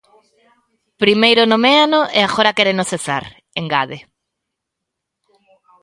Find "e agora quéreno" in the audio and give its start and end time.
2.17-2.83